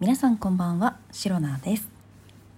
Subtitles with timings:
[0.00, 1.86] 皆さんこんばんはシロナです。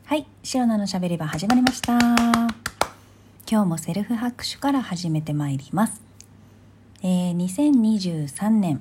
[0.04, 1.98] はいシロナのしゃべり場始まりました。
[1.98, 6.00] 今日もセルフ拍手から始めてまいります。
[7.02, 8.80] えー、2023年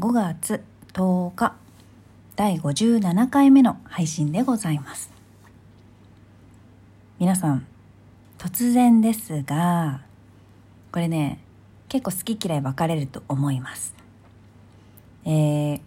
[0.00, 0.62] 5月
[0.94, 1.54] 10日
[2.34, 5.10] 第57回目の配信でございます。
[7.18, 7.66] 皆さん
[8.38, 10.00] 突然ですが
[10.92, 11.40] これね
[11.90, 13.94] 結構好き嫌い分かれると思います。
[15.26, 15.80] えー、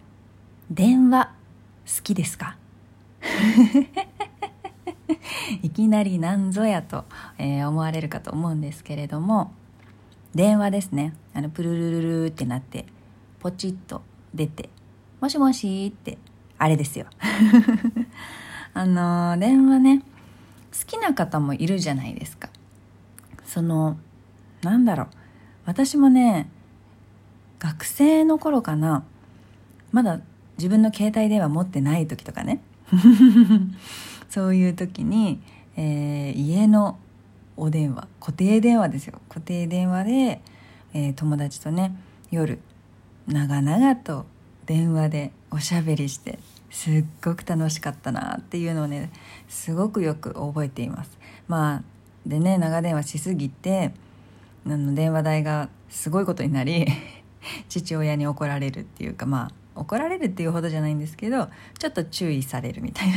[0.70, 1.35] 電話
[1.86, 2.56] 好きですか？
[5.62, 7.04] いきなりなんぞやと、
[7.38, 9.52] えー、思われるかと思うんですけれども
[10.34, 11.14] 電話ですね。
[11.34, 12.86] あのプルルルルってなって
[13.40, 14.02] ポチッと
[14.34, 14.68] 出て
[15.20, 16.18] 「もしもし」って
[16.58, 17.06] あれですよ。
[18.74, 20.04] あの、電話ね好
[20.86, 22.50] きな方もいるじゃないですか。
[23.44, 23.96] その
[24.62, 25.08] なんだろう。
[25.64, 26.48] 私もね
[27.58, 29.04] 学生の頃かな。
[29.92, 30.20] まだ
[30.58, 32.60] 自分の携帯電話持ってない時とかね。
[34.28, 35.40] そういう時に、
[35.76, 36.98] えー、家の
[37.56, 39.20] お電話固定電話ですよ。
[39.28, 40.40] 固定電話で、
[40.94, 41.96] えー、友達とね
[42.30, 42.58] 夜
[43.26, 44.26] 長々と
[44.66, 46.38] 電話でおしゃべりして
[46.70, 49.10] すっごく楽しかったなっていうのをね
[49.48, 51.18] すごくよく覚えています。
[51.48, 51.82] まあ
[52.26, 53.92] でね長電話しすぎて
[54.66, 56.86] あの電話代がすごいことになり
[57.68, 63.16] 父親に怒られるっていうかまあ怒られるっていうほどじゃないんですけどちょっと注意されるみたいな。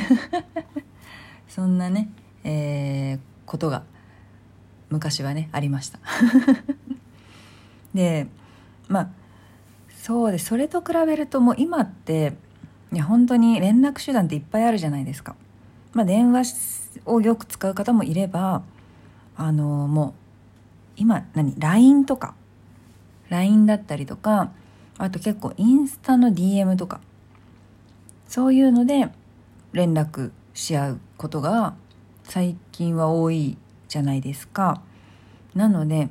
[1.47, 2.09] そんなね、
[2.43, 3.83] えー、ことが
[4.89, 5.99] 昔はねありました。
[7.93, 8.27] で
[8.87, 9.09] まあ
[9.89, 12.33] そうでそれと比べるともう今って
[12.93, 15.35] いや本当に連絡手段っていっぱいあるじゃないですか。
[15.93, 18.61] まあ、電話をよく使う方もいれば
[19.35, 20.13] あのもう
[20.97, 22.35] 今何 LINE とか。
[23.29, 24.51] LINE だったりとか
[24.99, 26.99] あと結構インスタの DM とか
[28.27, 29.09] そういうので
[29.71, 31.73] 連絡し合うことが
[32.25, 34.83] 最近は多いじゃないですか。
[35.55, 36.09] なので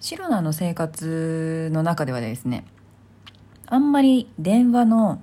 [0.00, 2.64] シロナの生活の中ではですね
[3.66, 5.22] あんまり電話の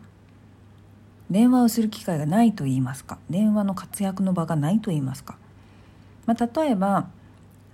[1.30, 5.38] 電話をする機会がないと言いますか電話の活躍の場がないと言いますか、
[6.26, 7.10] まあ、例えば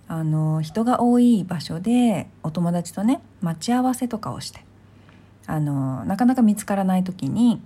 [0.08, 4.66] あの人が多い場所でお友達とね待ち合わせとかをして
[5.47, 7.62] あのなかなか見つからない時に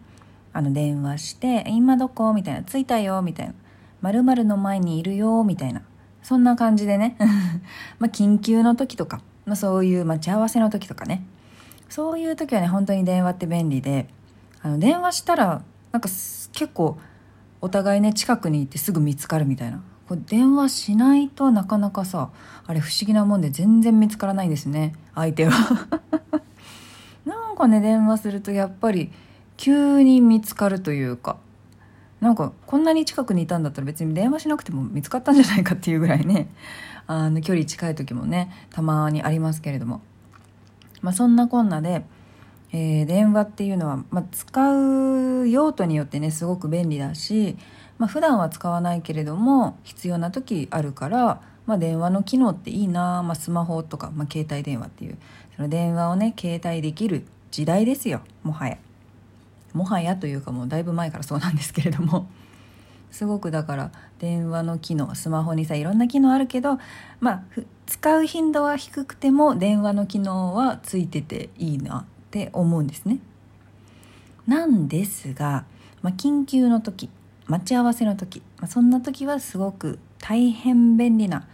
[0.53, 3.53] あの電話して「今どこ?」みたいな「着いたよ」みたいな
[4.01, 5.81] 「まるの前にいるよ」みたいな
[6.23, 7.17] そんな感じでね
[7.99, 11.25] まあ緊急の時とか、まあ、そういう待ち合わせの時とかね
[11.89, 14.07] そういう時はね本当に電話って便利で
[14.61, 16.97] あの電話したらなんか結構
[17.61, 22.29] お互いね近くにいてすぐ見つかるみたいなこれ電話しないとなかなかさ
[22.65, 25.51] あれ不思議なもんで全然見つからないんですね相手は
[27.61, 29.11] かね電話するとやっぱり
[29.55, 31.37] 急に見つかるというか
[32.19, 36.49] なんかこんなに近くにいたんだったら別に電話しなくても見つかったんじゃないかっていうぐらいね
[37.07, 40.01] あの距離近い時もねたまにありますけれども、
[41.01, 42.03] まあ、そんなこんなで、
[42.71, 47.57] えー、電話っていうのは、まあ、使う用途によってねすごく便利だし、
[47.99, 55.17] まあ、普段は使わないけれども必要な時あるからまあ、電話の機能っていいな、まあ、スマホとか、まあ、携帯電話っていう
[55.55, 58.77] その電話をね携帯できる時代ですよもはや。
[59.73, 62.27] もはやというかもうだいぶ前からそうなんですけれども。
[63.11, 66.79] すごくだから電話の機能スマホにさいろんな機能あるけど
[67.19, 67.43] まあ
[67.85, 73.19] 使う頻度は低くても電話の機能はついてていいなって思うんですね。
[74.47, 75.65] なんですが、
[76.01, 77.09] まあ、緊急の時
[77.47, 81.45] 待ち合わせの時、まあ、そんな時はすごく大変便利な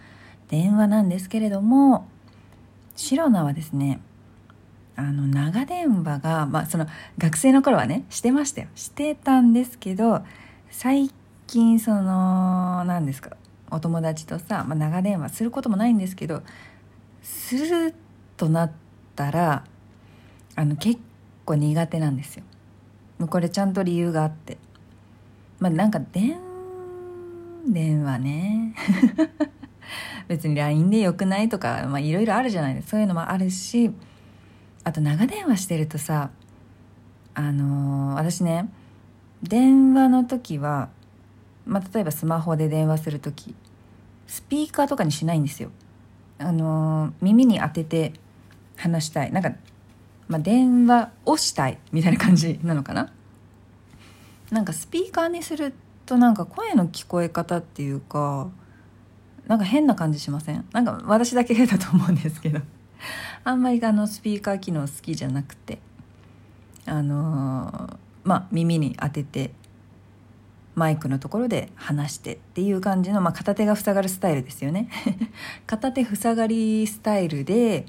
[0.50, 2.08] 電話なんですけれども
[2.96, 4.00] シロナはですね
[4.98, 6.88] あの長電話が、まあ、その
[7.20, 8.68] 学生の頃はねしてましたよ。
[8.76, 10.22] してたんですけど
[10.72, 11.12] 最
[11.46, 13.38] 近その何ですか
[13.70, 16.42] お友達とさ、まあ、長電話することもないんですけど
[17.22, 17.94] する
[18.38, 18.72] となっ
[19.16, 19.66] たら
[20.56, 21.00] あの結
[21.46, 22.44] 構苦手なんですよ。
[23.30, 24.58] これちゃんと理由があって。
[25.60, 26.40] まあなんか電
[27.68, 28.76] 電話ね。
[30.28, 32.92] 別に LINE でよくないとかいろいろあるじゃないですか。
[32.92, 33.92] そういうのもあるし
[34.88, 36.30] あと長電話してるとさ
[37.34, 38.70] あのー、私ね
[39.44, 40.88] 電話の時は、
[41.66, 43.54] まあ、例えばスマホで電話する時
[44.28, 45.72] スピーカーとかにしないんですよ。
[46.40, 48.14] あのー、耳に当てて
[48.78, 49.32] 話したい。
[49.34, 49.52] なんか、
[50.30, 53.12] まあ、電話をしたいみたいな感じなのかな。
[54.52, 55.74] なんかスピーカーにする
[56.06, 58.48] となんか声の聞こえ方っていうか
[59.48, 60.66] なんか変な感じしません？
[60.72, 62.62] なんか私だけだと思うんですけど。
[63.48, 65.80] あんまりあのスピーカー機能好きじゃなくて
[66.86, 69.52] あのまあ耳に当てて
[70.76, 74.90] マイクのところで話してっていう感じの、まあ、片手が塞がるスタイルですよね。
[75.66, 77.86] 片手塞がりスタイルで、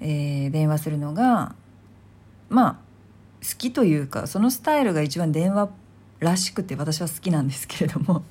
[0.00, 1.54] えー、電話するのが
[2.48, 2.74] まあ
[3.40, 5.70] 好きというかそのスタイルが一番電話
[6.18, 8.24] らしくて私は好きなんですけれども。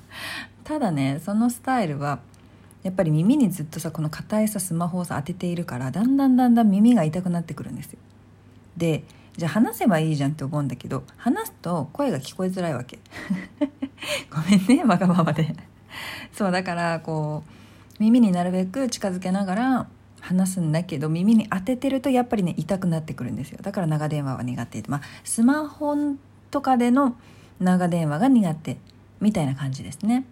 [0.64, 2.20] ただねそのスタイルは
[2.82, 7.98] やっぱり耳にずっとさこの硬いさスマホをさ当てているからだんだんだんだん耳が痛くなってくるんですよ。
[8.76, 9.04] で
[9.36, 12.98] じゃあ話せばいいじゃんって思うんだけど話すと声が聞こえづらいわけ。
[14.30, 15.54] ごめんねわがままで。
[16.32, 19.86] そうだからこう耳になるべく近づけながら
[20.20, 23.58] 話すんだけど耳に当ててるとやっぱりね痛くなってくるんですよ。
[23.62, 25.96] だから長電話は苦手でまあスマホ
[26.50, 27.16] とかでの
[27.60, 28.78] 長電話が苦手
[29.20, 30.24] みたいな感じですね。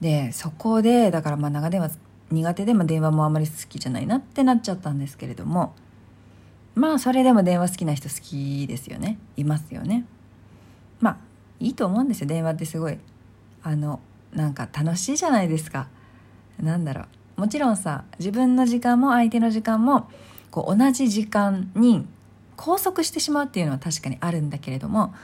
[0.00, 1.98] でそこでだからまあ長電話
[2.30, 5.74] 苦手で、まあ、電話もあまり好きじゃないなってなっちゃったんですけれども
[6.74, 9.18] まあそれでも電話好きな人好きですよね。
[9.36, 10.04] いますよね。
[11.00, 11.16] まあ
[11.60, 12.26] いいと思うんですよ。
[12.26, 12.98] 電話ってすごい
[13.62, 14.00] あの
[14.32, 15.88] なんか楽しいじゃないですか。
[16.60, 17.02] なんだろ
[17.36, 17.40] う。
[17.40, 20.08] もちろんさ自分の時間も相手の時間も
[20.50, 22.06] こう同じ時間に
[22.56, 25.14] 拘束してしまうっていうのは確かにあるんだけれども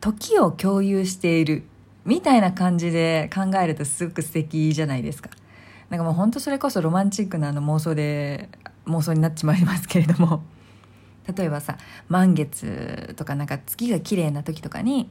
[0.00, 1.64] 時を共有している
[2.10, 5.30] みたいな感じで考えるとすごく素敵じゃないですか。
[5.90, 8.48] なんかもうほんとそれこそロマンチックなあの妄想で
[8.86, 10.42] 妄想になっちまいますけれども。
[11.36, 11.78] 例えばさ
[12.08, 15.08] 満月とかなんか月が綺麗な時とかに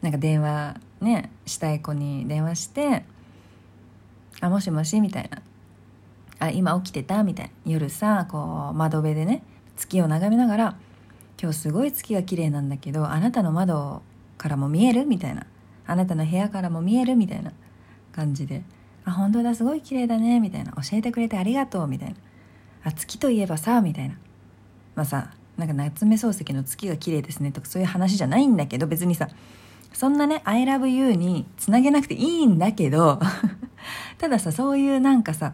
[0.00, 3.04] なんか電話ねしたい子に電話して
[4.40, 5.42] 「あもしもし」みたいな
[6.40, 7.52] 「あ今起きてた?」みたいな。
[7.66, 9.42] 夜さこう窓辺でね
[9.76, 10.76] 月を眺めながら
[11.42, 14.00] 「今日すごい月が綺麗なんだけどあなたの窓
[14.38, 15.44] からも見える?」みたいな
[15.86, 17.52] 「あなたの部屋からも見える?」みたいな
[18.12, 18.62] 感じで
[19.04, 22.14] 「あ本当だすごい綺麗だね」みたいな「教えてくれてありがとう」みたいな
[22.84, 24.14] 「あ月といえばさ」みたいな
[24.94, 29.28] まあさなんか夏目漱石の月が綺麗ですねとかそういう話じゃないんだけど別にさ
[29.92, 33.20] そんなね「I love you」につなげなくていいんだけど
[34.18, 35.52] たださそういうなんかさ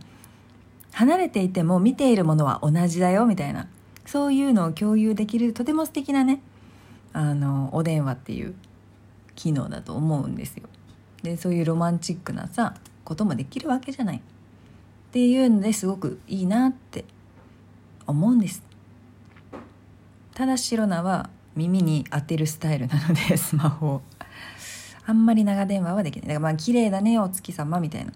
[0.93, 3.67] 離れていても見ているものは同じだよみたいな
[4.07, 6.41] そういうのを共有できるとても素敵なね
[7.13, 8.55] あのお電話っていう
[9.39, 10.69] 機能だと思うんですよ。
[11.23, 12.75] でそういうロマンチックなさ
[13.05, 14.17] こともできるわけじゃない。
[14.17, 14.21] っ
[15.13, 17.05] ていうのですごくいいなって
[18.07, 18.63] 思うんです。
[20.35, 24.03] ただしロナは耳に当てるスタイルなので スマホを。
[25.07, 26.29] あんまり長電話はできない。
[26.29, 28.13] だからまあ綺麗だねお月様みたいな。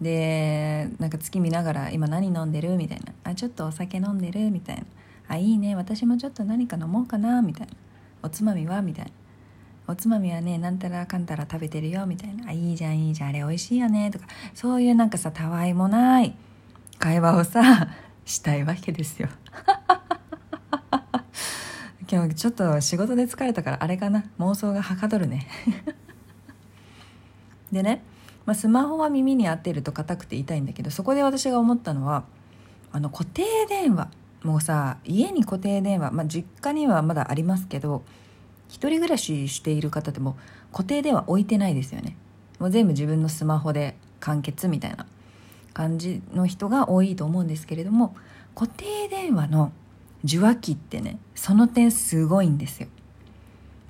[0.00, 3.12] でなんか月見ながら今何飲んでるみたいな。
[3.22, 4.82] あちょっとお酒飲んでるみたいな。
[5.28, 5.76] あいいね。
[5.76, 7.72] 私もちょっと何か飲もうかなみたいな。
[8.24, 9.10] おつまみはみたいな。
[9.90, 13.30] おつまみはねなんたらかんたら食べてるよみたいなあいいじゃんいいじゃん。
[13.30, 14.26] あれ美味しいよねとか。
[14.52, 16.36] そういうなんかさたわいもない
[16.98, 17.88] 会話をさ
[18.26, 19.30] したいわけですよ。
[22.10, 24.24] 今日ちょっと仕事で疲れたからあれかな。
[24.38, 25.46] 妄想がはかどるね。
[27.72, 28.02] でね、
[28.44, 32.24] まあ、スマホは耳に当てると硬くて痛いんだけどそこで私が思ったのは
[32.92, 34.08] あの固定電話
[34.42, 38.02] もうさ家に固定電話、まあ、実家にはまだありますけど
[38.68, 40.36] 一人暮らししている方でも
[40.72, 42.16] 固定電話置いてないですよね。
[42.58, 45.06] もう全部自分のスマホで完結みたいな
[45.72, 48.16] 感じの人が多いと思うんですけれども
[48.54, 49.72] 固定電話の
[50.24, 52.88] 受話器ってねその点すごいんですよ。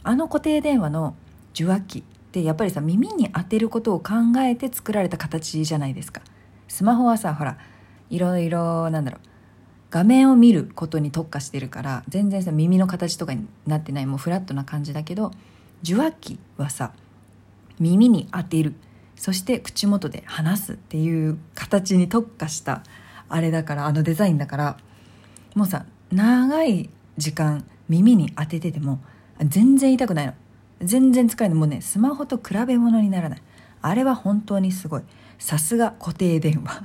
[0.02, 1.14] あの固定電話の
[1.54, 6.22] 受話器ってやっぱりさ耳に当てることを考えて作られた形じゃないですか。
[6.68, 7.58] スマホはさほら
[8.10, 9.27] いろいろなんだろう。
[9.90, 15.32] 画面を見ることに特化してるから全然さ耳の形とかになってないもうフラットな感じだけど
[15.82, 16.92] 受話器はさ
[17.78, 18.74] 耳に当てる。
[19.16, 22.84] そして口元で話すっていう形に特化した
[23.28, 24.76] あれだからあのデザインだから
[25.54, 29.00] もうさ長い時間耳に当ててても
[29.42, 30.34] 全然痛くないの。
[30.80, 33.42] 全然使えないもうねスマホと比べ物にならない。
[33.80, 35.02] あれは本当にすごい。
[35.38, 36.82] さすが固定電話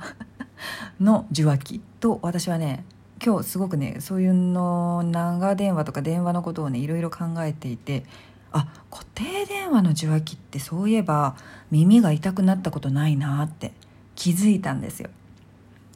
[1.00, 2.84] の受話器と私はね
[3.24, 8.04] 今日すごくねそういうの長電話とか電話のことをねいろいろ考えていて
[8.52, 11.36] あ固定電話の受話器ってそういえば
[11.70, 13.72] 耳が痛くなったことないなって
[14.14, 15.08] 気づいたんですよ。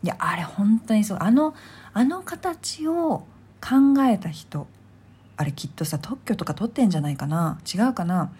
[0.02, 1.18] いやあれ本当にそう。
[1.20, 1.54] あの
[1.92, 3.26] あの形を
[3.60, 4.66] 考えた人
[5.36, 7.60] あれきっとさ特許とか取ってんじゃないかな？
[7.72, 8.32] 違うかな？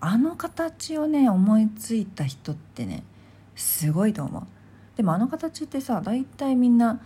[0.00, 3.02] あの形をね思いついた人ってね
[3.56, 4.42] すごいと思う。
[4.96, 7.00] でもあの形ってさ大体みんな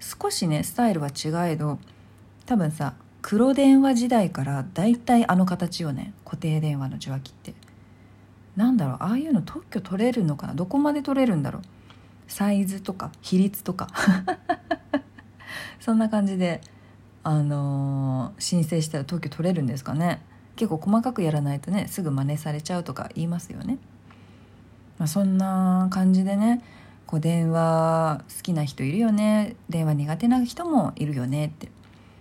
[0.00, 1.78] 少しねスタイルは違えど
[2.46, 6.14] 多分さ黒電話時代から大体あの形をね。
[6.24, 7.54] 固定電話の受話器って。
[8.56, 10.54] なんだろうああいうの特許取れるのかな？
[10.54, 11.62] どこまで取れるんだろう？
[12.28, 13.88] サイズとか比率とか。
[15.80, 16.60] そんな感じで
[17.22, 20.22] あのー申請したら特許取れるんですかね？
[20.56, 23.78] 結構細かくやらないとねすぐ真似されちゃうとか言いますよね、
[24.98, 26.62] まあ、そんな感じでね
[27.10, 29.56] こう電話好きな人いるよね。
[29.68, 31.68] 電話苦手な人もいるよねって。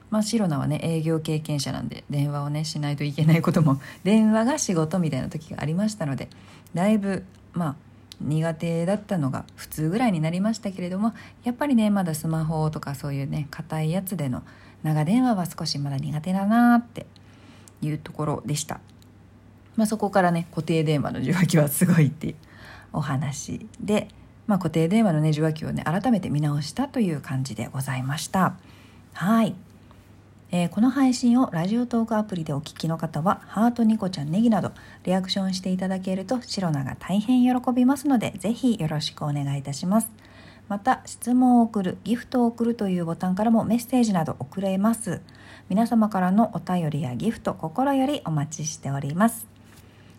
[0.10, 6.27] まあシロナはね営業経験者なんで電話をねしないといけないことも 電話が仕事みたいな時がありましたので
[6.74, 7.75] だいぶまあ
[8.19, 14.41] 苦手だったのが普通ぐらいになりましたけれどもやっぱりねまだスマホとかそういうね硬いやつでの
[14.81, 17.05] 長電話は少しまだ苦手だなって
[17.84, 18.79] いうところでした、
[19.75, 22.36] まあ、そこからね固定電話の受話器はすごいっていう
[22.91, 24.08] お話で、
[24.50, 28.56] まあ、固定電話のね受話器をね改めて見直したという感じでございました。
[29.13, 29.53] はい、
[30.50, 34.72] えーこの配信をラジオトークアプリでお聞きの方はハートニコちゃんネギなど
[35.03, 40.10] リアクションしていただけるとシロナが大変喜びますのでぜひよろしくお願いいたします。
[40.68, 45.22] また質問を送るギフトを送るというボタンからもメッセージなど送れます。
[45.70, 49.46] 皆様からのお便りやギフト心よりお待ちしております。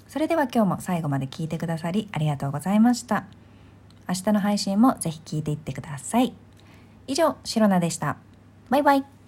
[0.06, 3.25] それでは今日も最後まで聞いてくださりありがとうございました。
[4.10, 6.34] 明日の配信もぜひ聞いていってください。
[7.06, 8.16] 以上シロナでした。
[8.68, 9.19] バイバイ。